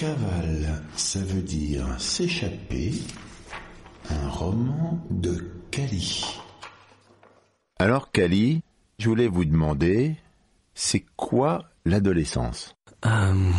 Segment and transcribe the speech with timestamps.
[0.00, 2.94] Cavale, ça veut dire s'échapper.
[4.08, 6.24] Un roman de Cali.
[7.78, 8.62] Alors, Kali,
[8.98, 10.16] je voulais vous demander,
[10.72, 12.74] c'est quoi l'adolescence?
[13.04, 13.50] Euh,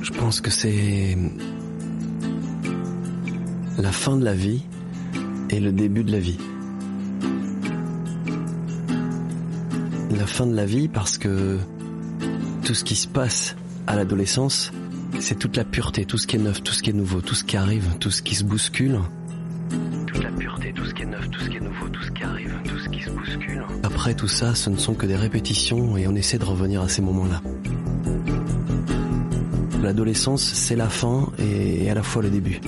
[0.00, 1.18] Je pense que c'est
[3.76, 4.64] la fin de la vie
[5.50, 6.38] et le début de la vie.
[10.10, 11.58] La fin de la vie parce que
[12.64, 14.72] tout ce qui se passe à l'adolescence,
[15.20, 17.34] c'est toute la pureté, tout ce qui est neuf, tout ce qui est nouveau, tout
[17.34, 18.98] ce qui arrive, tout ce qui se bouscule.
[20.06, 22.10] Toute la pureté, tout ce qui est neuf, tout ce qui est nouveau, tout ce
[22.10, 23.64] qui arrive, tout ce qui se bouscule.
[23.82, 26.88] Après tout ça, ce ne sont que des répétitions et on essaie de revenir à
[26.88, 27.40] ces moments-là.
[29.82, 32.60] L'adolescence, c'est la fin et à la fois le début.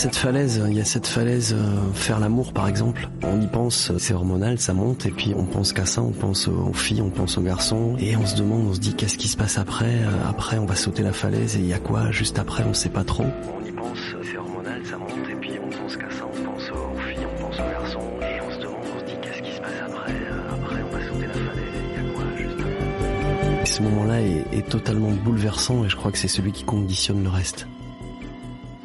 [0.00, 3.08] Cette falaise, il y a cette falaise, euh, faire l'amour par exemple.
[3.22, 6.48] On y pense, c'est hormonal, ça monte, et puis on pense qu'à ça, on pense
[6.48, 9.28] aux filles, on pense aux garçons, et on se demande, on se dit qu'est-ce qui
[9.28, 12.10] se passe après Euh, Après, on va sauter la falaise, et il y a quoi
[12.10, 13.24] juste après, on sait pas trop.
[13.24, 16.70] On y pense, c'est hormonal, ça monte, et puis on pense qu'à ça, on pense
[16.70, 19.52] aux filles, on pense aux garçons, et on se demande, on se dit qu'est-ce qui
[19.54, 22.30] se passe après Euh, Après, on va sauter la falaise, et il y a quoi
[22.38, 23.64] juste après.
[23.66, 27.28] Ce moment-là est, est totalement bouleversant, et je crois que c'est celui qui conditionne le
[27.28, 27.66] reste.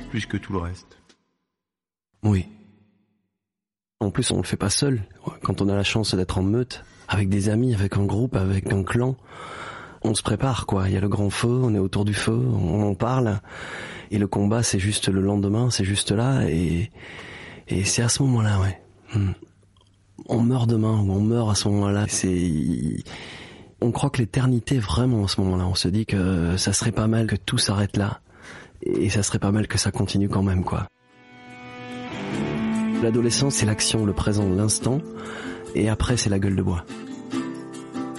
[0.09, 0.97] Plus que tout le reste.
[2.25, 2.47] Oui.
[3.99, 5.03] En plus, on le fait pas seul.
[5.41, 8.73] Quand on a la chance d'être en meute, avec des amis, avec un groupe, avec
[8.73, 9.15] un clan,
[10.03, 10.89] on se prépare, quoi.
[10.89, 13.39] Il y a le grand feu, on est autour du feu, on en parle.
[14.11, 16.49] Et le combat, c'est juste le lendemain, c'est juste là.
[16.49, 16.91] Et,
[17.67, 18.81] et c'est à ce moment-là, ouais.
[19.13, 19.31] Hmm.
[20.27, 22.05] On meurt demain, ou on meurt à ce moment-là.
[22.07, 22.51] C'est,
[23.81, 25.67] on croit que l'éternité, vraiment, à ce moment-là.
[25.67, 28.19] On se dit que ça serait pas mal que tout s'arrête là.
[28.81, 30.87] Et ça serait pas mal que ça continue quand même, quoi.
[33.05, 34.97] L'adolescence, c'est l'action, le présent, l'instant,
[35.75, 36.85] et après, c'est la gueule de bois.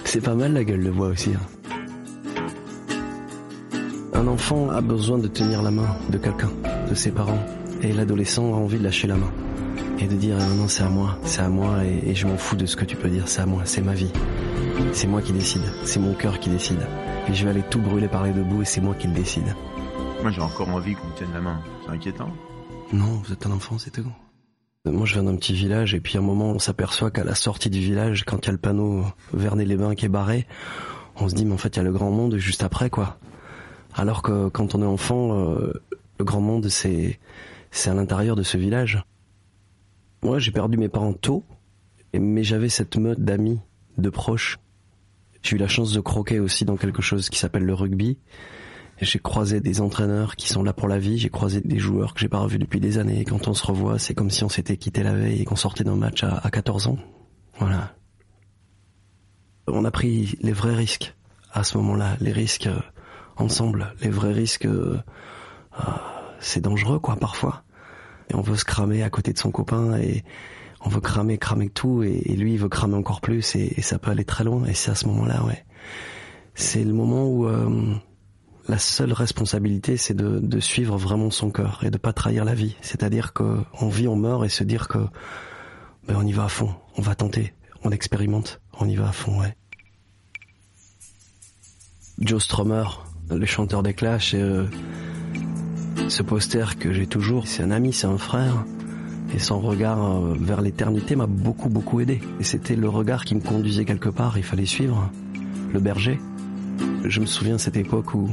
[0.05, 1.31] C'est pas mal la gueule de bois aussi.
[1.33, 1.41] hein.
[4.13, 6.51] Un enfant a besoin de tenir la main de quelqu'un,
[6.89, 7.43] de ses parents,
[7.81, 9.29] et l'adolescent a envie de lâcher la main
[9.99, 12.37] et de dire non, non, c'est à moi, c'est à moi, et, et je m'en
[12.37, 14.13] fous de ce que tu peux dire, c'est à moi, c'est ma vie,
[14.93, 16.79] c'est moi qui décide, c'est mon cœur qui décide,
[17.27, 19.13] et je vais aller tout brûler par les deux bouts, et c'est moi qui le
[19.13, 19.53] décide.
[20.21, 21.59] Moi, j'ai encore envie qu'on me tienne la main.
[21.85, 22.29] C'est inquiétant.
[22.93, 24.05] Non, vous êtes un enfant, c'est tout.
[24.91, 27.35] Moi, je viens d'un petit village et puis à un moment, on s'aperçoit qu'à la
[27.35, 30.47] sortie du village, quand il y a le panneau Vernet-les-Bains qui est barré,
[31.17, 33.17] on se dit, mais en fait, il y a le grand monde juste après, quoi.
[33.93, 35.73] Alors que quand on est enfant, euh,
[36.19, 37.19] le grand monde, c'est
[37.71, 39.03] c'est à l'intérieur de ce village.
[40.23, 41.43] Moi, j'ai perdu mes parents tôt,
[42.13, 43.59] mais j'avais cette meute d'amis,
[43.97, 44.57] de proches.
[45.41, 48.17] J'ai eu la chance de croquer aussi dans quelque chose qui s'appelle le rugby.
[48.99, 51.17] J'ai croisé des entraîneurs qui sont là pour la vie.
[51.19, 53.23] J'ai croisé des joueurs que j'ai pas revus depuis des années.
[53.25, 55.83] Quand on se revoit, c'est comme si on s'était quitté la veille et qu'on sortait
[55.83, 56.97] d'un match à, à 14 ans.
[57.59, 57.93] Voilà.
[59.67, 61.15] On a pris les vrais risques
[61.53, 62.79] à ce moment-là, les risques euh,
[63.35, 64.65] ensemble, les vrais risques.
[64.65, 64.97] euh,
[65.79, 65.83] euh,
[66.39, 67.63] c'est dangereux, quoi, parfois.
[68.29, 70.23] Et on veut se cramer à côté de son copain et
[70.81, 73.81] on veut cramer, cramer tout et, et lui il veut cramer encore plus et, et
[73.81, 74.65] ça peut aller très loin.
[74.65, 75.65] Et c'est à ce moment-là, ouais.
[76.55, 77.93] C'est le moment où euh,
[78.67, 82.75] la seule responsabilité, c'est de, suivre vraiment son cœur et de pas trahir la vie.
[82.81, 84.99] C'est-à-dire que on vit, on meurt et se dire que
[86.07, 89.11] ben, on y va à fond, on va tenter, on expérimente, on y va à
[89.11, 89.55] fond, ouais.
[92.19, 92.85] Joe Strummer,
[93.29, 94.65] le chanteur des Clash, euh,
[96.09, 98.65] ce poster que j'ai toujours, c'est un ami, c'est un frère.
[99.35, 102.21] Et son regard euh, vers l'éternité m'a beaucoup beaucoup aidé.
[102.39, 105.11] Et c'était le regard qui me conduisait quelque part, il fallait suivre.
[105.73, 106.17] Le berger.
[107.09, 108.29] Je me souviens de cette époque où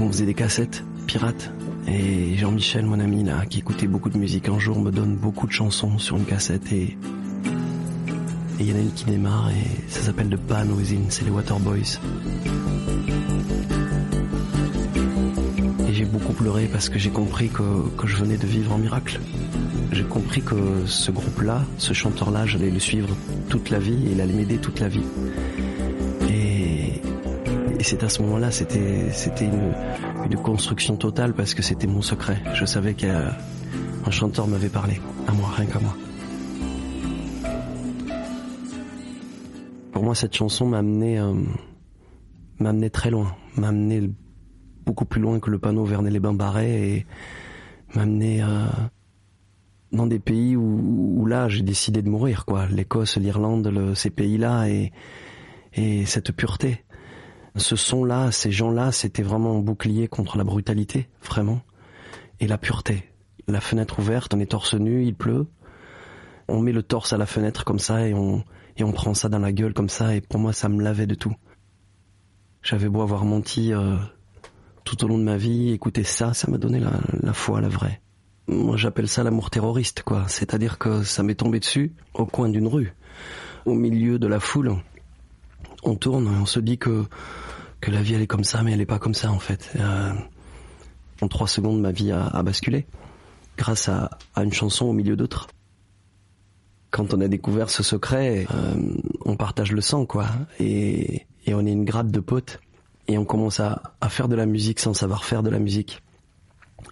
[0.00, 1.52] on faisait des cassettes pirates.
[1.86, 5.46] Et Jean-Michel, mon ami là, qui écoutait beaucoup de musique, un jour me donne beaucoup
[5.46, 6.96] de chansons sur une cassette et
[8.58, 11.30] il y en a une qui démarre et ça s'appelle The Pan Within, c'est les
[11.30, 12.00] Waterboys.
[15.88, 18.78] Et j'ai beaucoup pleuré parce que j'ai compris que, que je venais de vivre un
[18.78, 19.20] miracle.
[19.92, 23.08] j'ai compris que ce groupe-là, ce chanteur-là, j'allais le suivre
[23.48, 25.04] toute la vie et il allait m'aider toute la vie.
[27.80, 32.42] Et, c'est à ce moment-là, c'était, c'était une, construction totale parce que c'était mon secret.
[32.52, 33.30] Je savais qu'un
[34.10, 35.96] chanteur m'avait parlé, à moi, rien qu'à moi.
[39.92, 44.10] Pour moi, cette chanson m'a amené, euh, très loin, m'a amené
[44.84, 47.06] beaucoup plus loin que le panneau Vernet-les-Bains Barret et
[47.94, 48.66] m'a amené euh,
[49.90, 52.66] dans des pays où, là j'ai décidé de mourir, quoi.
[52.66, 54.92] L'Écosse, l'Irlande, ces pays-là et,
[55.72, 56.84] et cette pureté.
[57.56, 61.60] Ce son-là, ces gens-là, c'était vraiment un bouclier contre la brutalité, vraiment,
[62.38, 63.04] et la pureté.
[63.48, 65.46] La fenêtre ouverte, on est torse nu, il pleut.
[66.48, 68.44] On met le torse à la fenêtre comme ça et on,
[68.76, 71.06] et on prend ça dans la gueule comme ça et pour moi ça me lavait
[71.06, 71.34] de tout.
[72.62, 73.96] J'avais beau avoir menti euh,
[74.84, 76.92] tout au long de ma vie, écouter ça, ça m'a donné la,
[77.22, 78.00] la foi, la vraie.
[78.48, 80.24] Moi j'appelle ça l'amour terroriste, quoi.
[80.28, 82.94] C'est-à-dire que ça m'est tombé dessus au coin d'une rue,
[83.64, 84.76] au milieu de la foule.
[85.82, 87.06] On tourne on se dit que
[87.90, 89.70] la vie elle est comme ça, mais elle est pas comme ça en fait.
[89.76, 90.12] Euh,
[91.20, 92.86] en trois secondes, ma vie a, basculé
[93.56, 95.48] grâce à, une chanson au milieu d'autres
[96.90, 98.74] quand on a découvert ce secret, euh,
[99.24, 100.26] on partage le sang, quoi.
[100.58, 102.60] Et, on est une grappe de potes.
[103.06, 106.02] Et on commence à, à, faire de la musique sans savoir faire de la musique.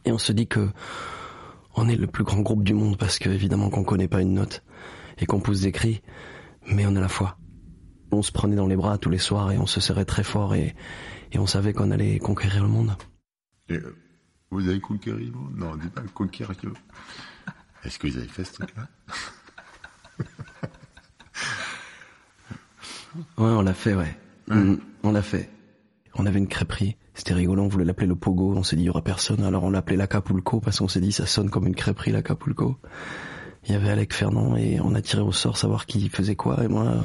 [0.05, 0.69] Et on se dit que
[1.75, 4.35] on est le plus grand groupe du monde parce que évidemment qu'on connaît pas une
[4.35, 4.63] note
[5.19, 6.01] et qu'on pousse des cris,
[6.65, 7.37] mais on a la foi.
[8.11, 10.55] On se prenait dans les bras tous les soirs et on se serrait très fort
[10.55, 10.75] et,
[11.33, 12.97] et on savait qu'on allait conquérir le monde.
[13.69, 13.97] Et euh,
[14.51, 15.57] vous avez conquéri le monde?
[15.57, 16.55] Non, dis pas conquérir.
[17.85, 18.89] Est-ce que vous avez fait ce truc-là?
[23.37, 24.17] Ouais, on l'a fait, ouais.
[24.49, 25.51] Mm, on l'a fait.
[26.15, 26.97] On avait une crêperie.
[27.15, 28.55] C'était rigolo, on voulait l'appeler le Pogo.
[28.57, 29.43] On s'est dit, il y aura personne.
[29.43, 32.77] Alors on l'appelait l'Acapulco parce qu'on s'est dit, ça sonne comme une crêperie, l'Acapulco.
[33.65, 36.63] Il y avait Alec Fernand et on a tiré au sort savoir qui faisait quoi.
[36.65, 37.05] Et moi,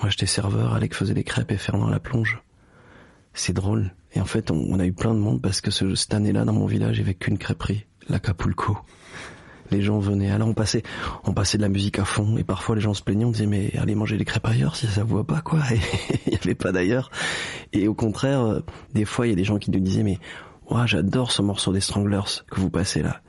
[0.00, 2.42] moi j'étais serveur, Alec faisait les crêpes et Fernand la plonge.
[3.32, 3.94] C'est drôle.
[4.12, 6.52] Et en fait, on, a eu plein de monde parce que ce, cette année-là, dans
[6.52, 8.78] mon village, il n'y avait qu'une crêperie, l'Acapulco
[9.70, 10.30] les gens venaient.
[10.30, 10.82] Alors on passait,
[11.24, 13.46] on passait de la musique à fond et parfois les gens se plaignaient, on disait
[13.46, 15.60] mais allez manger des crêpes ailleurs si ça vous voit pas quoi.
[16.26, 17.10] il y avait pas d'ailleurs.
[17.72, 18.60] Et au contraire, euh,
[18.94, 20.18] des fois il y a des gens qui nous disaient mais
[20.70, 23.20] ouais, j'adore ce morceau des Stranglers que vous passez là.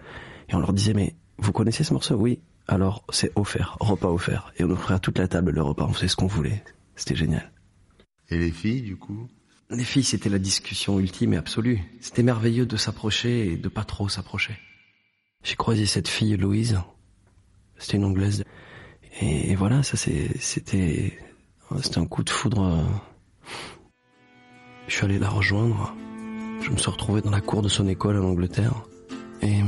[0.50, 2.15] Et on leur disait mais vous connaissez ce morceau?
[2.15, 2.39] Oui.
[2.68, 4.54] Alors c'est offert, repas offert.
[4.58, 6.63] Et on offrait à toute la table le repas, on faisait ce qu'on voulait.
[6.96, 7.52] C'était génial.
[8.30, 9.28] Et les filles du coup?
[9.69, 11.80] Les filles c'était la discussion ultime et absolue.
[12.00, 14.58] C'était merveilleux de s'approcher et de pas trop s'approcher.
[15.44, 16.80] J'ai croisé cette fille, Louise.
[17.78, 18.44] C'était une anglaise.
[19.19, 21.18] Et, voilà, ça c'était, c'était
[21.98, 22.86] un coup de foudre.
[24.88, 25.94] Je suis allé la rejoindre.
[26.62, 28.84] Je me suis retrouvé dans la cour de son école en Angleterre.
[29.42, 29.62] Et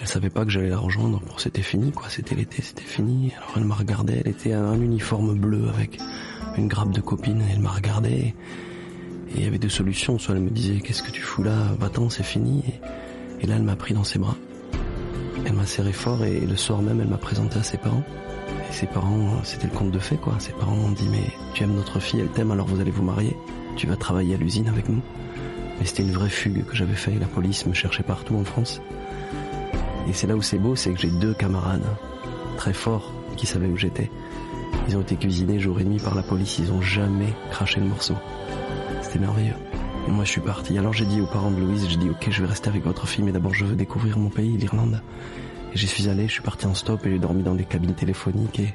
[0.00, 1.20] elle savait pas que j'allais la rejoindre.
[1.38, 2.08] C'était fini, quoi.
[2.08, 3.32] C'était l'été, c'était fini.
[3.36, 4.20] Alors elle m'a regardé.
[4.24, 5.98] Elle était un uniforme bleu avec
[6.56, 7.42] une grappe de copine.
[7.52, 8.10] Elle m'a regardé.
[8.10, 8.34] Et
[9.36, 10.18] il y avait deux solutions.
[10.18, 11.74] Soit elle me disait, qu'est-ce que tu fous là?
[11.78, 12.62] Va-t'en, c'est fini.
[13.40, 14.36] et là, elle m'a pris dans ses bras.
[15.44, 18.04] Elle m'a serré fort et le soir même, elle m'a présenté à ses parents.
[18.68, 20.34] Et ses parents, c'était le conte de fées, quoi.
[20.38, 21.24] Ses parents m'ont dit, mais
[21.54, 23.36] tu aimes notre fille, elle t'aime, alors vous allez vous marier.
[23.76, 25.00] Tu vas travailler à l'usine avec nous.
[25.78, 27.12] Mais c'était une vraie fugue que j'avais fait.
[27.18, 28.80] La police me cherchait partout en France.
[30.08, 31.84] Et c'est là où c'est beau, c'est que j'ai deux camarades
[32.56, 34.10] très forts qui savaient où j'étais.
[34.88, 36.58] Ils ont été cuisinés jour et nuit par la police.
[36.58, 38.14] Ils ont jamais craché le morceau.
[39.02, 39.54] C'était merveilleux.
[40.06, 40.78] Et moi, je suis parti.
[40.78, 43.06] Alors j'ai dit aux parents de Louise, j'ai dit, ok, je vais rester avec votre
[43.06, 45.02] fille, mais d'abord, je veux découvrir mon pays, l'Irlande.
[45.74, 47.94] Et j'y suis allé, je suis parti en stop et j'ai dormi dans des cabines
[47.94, 48.74] téléphoniques et,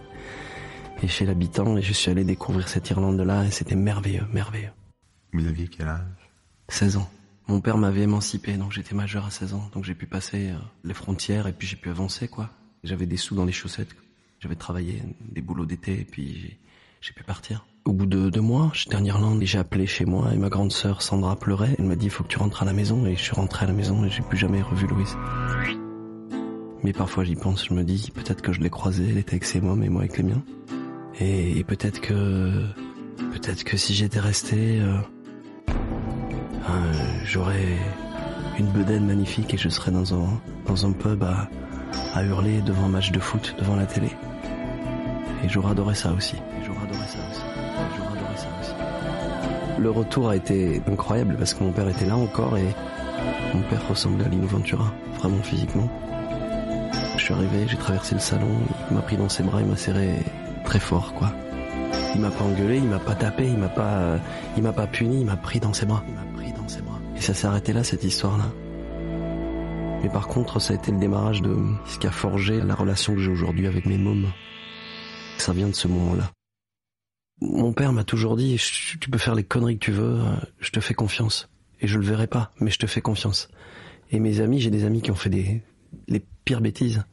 [1.02, 4.70] et chez l'habitant et je suis allé découvrir cette Irlande-là et c'était merveilleux, merveilleux.
[5.34, 6.30] Vous aviez quel âge?
[6.70, 7.10] 16 ans.
[7.48, 9.70] Mon père m'avait émancipé, donc j'étais majeur à 16 ans.
[9.74, 12.50] Donc j'ai pu passer euh, les frontières et puis j'ai pu avancer, quoi.
[12.84, 13.96] J'avais des sous dans les chaussettes.
[14.40, 16.58] J'avais travaillé des boulots d'été et puis
[17.02, 17.66] j'ai pu partir.
[17.86, 20.48] Au bout de deux mois, j'étais en Irlande et j'ai appelé chez moi et ma
[20.50, 21.76] grande sœur Sandra pleurait.
[21.78, 23.66] Elle m'a dit il faut que tu rentres à la maison et je suis rentré
[23.66, 25.18] à la maison et j'ai plus jamais revu Louise.
[26.82, 29.46] Mais parfois j'y pense, je me dis peut-être que je l'ai croisée, elle était avec
[29.46, 30.44] ses mômes et moi avec les miens.
[31.20, 32.66] Et, peut-être que
[33.32, 34.98] peut-être que si j'étais resté, euh,
[37.24, 37.78] j'aurais
[38.60, 40.28] une bedaine magnifique et je serais dans un
[40.68, 41.50] dans un pub à,
[42.14, 44.10] à hurler devant un match de foot devant la télé.
[45.44, 46.36] Et j'aurais adoré ça aussi.
[46.66, 47.42] J'aurais adoré ça aussi.
[49.80, 52.74] Le retour a été incroyable parce que mon père était là encore et
[53.54, 55.90] mon père ressemblait à Lino Ventura, vraiment physiquement.
[57.18, 58.48] Je suis arrivé, j'ai traversé le salon,
[58.90, 60.20] il m'a pris dans ses bras, il m'a serré
[60.64, 61.32] très fort, quoi.
[62.16, 64.18] Il m'a pas engueulé, il m'a pas tapé, il m'a pas,
[64.56, 65.22] il m'a pas puni.
[65.22, 66.04] Il m'a pris dans ses bras.
[67.24, 68.52] Ça s'est arrêté là, cette histoire-là.
[70.04, 73.16] Mais par contre, ça a été le démarrage de ce qui a forgé la relation
[73.16, 74.30] que j'ai aujourd'hui avec mes mômes.
[75.38, 76.30] Ça vient de ce moment-là.
[77.40, 78.62] Mon père m'a toujours dit,
[79.00, 80.20] tu peux faire les conneries que tu veux,
[80.60, 81.48] je te fais confiance.
[81.80, 83.48] Et je le verrai pas, mais je te fais confiance.
[84.12, 85.64] Et mes amis, j'ai des amis qui ont fait des,
[86.10, 87.06] les pires bêtises.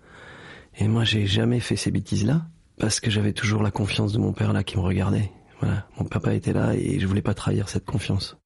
[0.76, 2.48] Et moi, j'ai jamais fait ces bêtises-là,
[2.80, 5.30] parce que j'avais toujours la confiance de mon père là qui me regardait.
[5.60, 8.39] Voilà, mon papa était là et je voulais pas trahir cette confiance.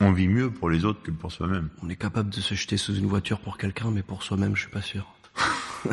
[0.00, 1.70] On vit mieux pour les autres que pour soi-même.
[1.82, 4.60] On est capable de se jeter sous une voiture pour quelqu'un, mais pour soi-même, je
[4.60, 5.12] suis pas sûr.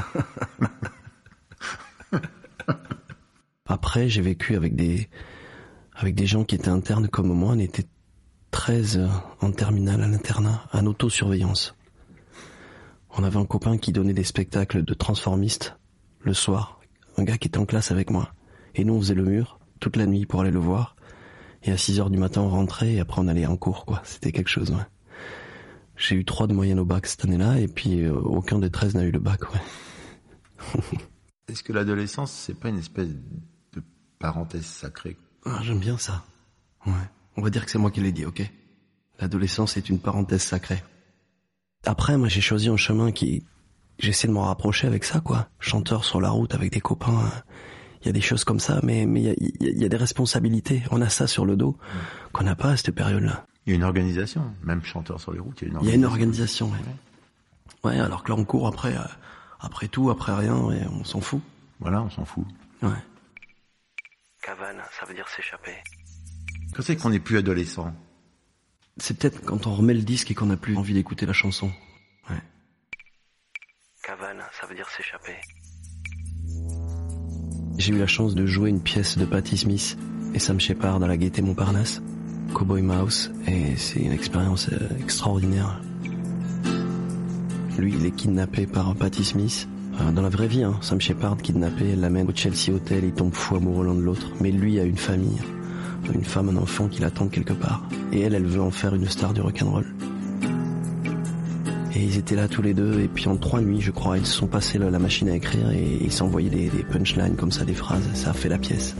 [3.65, 5.09] Après, j'ai vécu avec des,
[5.95, 7.53] avec des gens qui étaient internes comme moi.
[7.53, 7.87] On était
[8.51, 9.09] 13
[9.41, 11.75] en terminale à l'internat, en autosurveillance.
[13.09, 15.77] On avait un copain qui donnait des spectacles de transformistes
[16.21, 16.79] le soir.
[17.17, 18.33] Un gars qui était en classe avec moi.
[18.75, 20.94] Et nous, on faisait le mur toute la nuit pour aller le voir.
[21.65, 24.01] Et à 6 heures du matin, on rentrait et après on allait en cours, quoi.
[24.05, 24.85] C'était quelque chose, ouais.
[25.97, 28.95] J'ai eu 3 de moyenne au bac cette année-là et puis euh, aucun des 13
[28.95, 30.79] n'a eu le bac, ouais.
[31.47, 33.83] Est-ce que l'adolescence, c'est pas une espèce de
[34.19, 35.17] parenthèse sacrée?
[35.45, 36.23] Ah, J'aime bien ça.
[36.85, 36.93] Ouais.
[37.37, 38.49] On va dire que c'est moi qui l'ai dit, ok?
[39.19, 40.83] L'adolescence est une parenthèse sacrée.
[41.85, 43.43] Après, moi, j'ai choisi un chemin qui...
[43.99, 45.47] J'essaie de m'en rapprocher avec ça, quoi.
[45.59, 47.31] Chanteur sur la route avec des copains.
[48.05, 50.83] Il y a des choses comme ça, mais mais il y a, des responsabilités.
[50.91, 51.75] On a ça sur le dos
[52.33, 53.47] qu'on n'a pas à cette période-là.
[53.65, 55.87] Il y a une organisation, même chanteur sur les routes, il y a une organisation.
[55.87, 56.71] Il y a une organisation,
[57.83, 57.89] ouais.
[57.89, 57.99] ouais.
[57.99, 59.01] alors que là, on court après, euh,
[59.59, 61.41] après tout, après rien, et on s'en fout.
[61.79, 62.45] Voilà, on s'en fout.
[62.83, 62.91] Ouais.
[64.43, 65.75] Cavale, ça veut dire s'échapper.
[66.75, 67.91] Quand c'est qu'on n'est plus adolescent
[68.97, 71.71] C'est peut-être quand on remet le disque et qu'on n'a plus envie d'écouter la chanson.
[72.29, 72.41] Ouais.
[74.03, 75.37] Cavale, ça veut dire s'échapper.
[77.77, 79.97] J'ai eu la chance de jouer une pièce de Patti Smith
[80.33, 82.01] et Sam Shepard à la Gaîté Montparnasse,
[82.53, 85.81] Cowboy Mouse, et c'est une expérience euh, extraordinaire.
[87.77, 89.67] Lui, il est kidnappé par Patti Smith.
[89.99, 93.33] Euh, dans la vraie vie, hein, Sam Shepard kidnappé, l'amène au Chelsea Hotel, il tombe
[93.33, 94.31] fou amoureux l'un de l'autre.
[94.39, 95.41] Mais lui a une famille
[96.13, 97.81] une femme, un enfant qui l'attend quelque part.
[98.11, 99.85] Et elle, elle veut en faire une star du rock'n'roll.
[101.95, 104.25] Et ils étaient là tous les deux, et puis en trois nuits, je crois, ils
[104.25, 107.63] se sont passés la, machine à écrire et ils s'envoyaient des, des punchlines comme ça,
[107.63, 108.03] des phrases.
[108.13, 108.95] Ça a fait la pièce.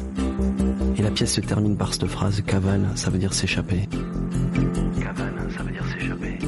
[0.98, 3.90] Et la pièce se termine par cette phrase cavale, ça veut dire s'échapper.
[5.02, 6.40] Cavale, ça veut dire s'échapper.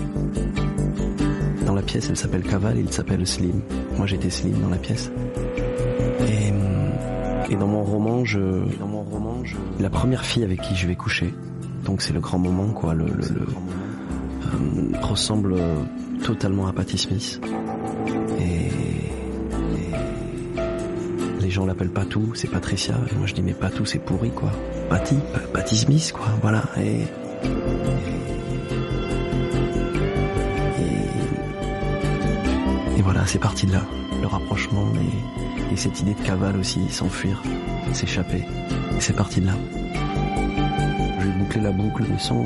[1.65, 3.61] Dans la pièce, elle s'appelle Cavale, il s'appelle Slim.
[3.97, 5.11] Moi, j'étais Slim dans la pièce.
[6.21, 6.53] Et
[7.49, 8.39] et dans mon roman, je,
[8.77, 11.33] dans mon roman, je, la première fille avec qui je vais coucher,
[11.85, 13.47] donc c'est le grand moment, quoi, le, le,
[14.43, 15.55] euh, ressemble
[16.23, 17.41] totalement à Patty Smith.
[18.39, 18.69] Et,
[21.39, 22.95] les gens l'appellent Patou, c'est Patricia.
[23.11, 24.51] Et moi je dis mais Patou c'est pourri quoi.
[24.89, 25.15] Patty,
[25.53, 26.63] Patty Smith quoi, voilà.
[26.77, 27.03] Et,
[32.97, 33.83] et, voilà, c'est parti de là,
[34.21, 37.41] le rapprochement et et cette idée de cavale aussi, s'enfuir,
[37.93, 38.43] s'échapper.
[38.99, 39.53] C'est parti de là.
[41.21, 42.43] J'ai bouclé la boucle, mais sans,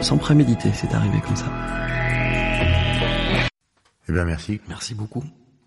[0.00, 1.46] sans préméditer, c'est arrivé comme ça.
[4.08, 4.60] Eh bien, merci.
[4.68, 5.24] Merci beaucoup.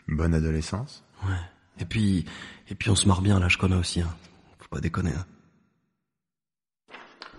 [0.08, 1.04] Bonne adolescence.
[1.24, 1.36] Ouais.
[1.80, 2.26] Et puis,
[2.70, 4.16] et puis on se marre bien, là, je connais aussi, hein.
[4.60, 5.26] Faut pas déconner, hein.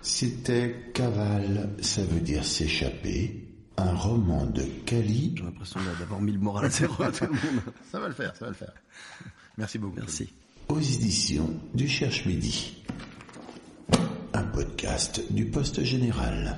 [0.01, 5.33] C'était cavale, ça veut dire s'échapper un roman de Cali.
[5.37, 7.61] J'ai l'impression d'avoir mis le moral à zéro à tout le monde.
[7.89, 8.73] Ça va le faire, ça va le faire.
[9.57, 9.95] Merci beaucoup.
[9.97, 10.33] Merci.
[10.67, 12.83] Aux éditions du Cherche Midi.
[14.33, 16.57] Un podcast du Poste Général.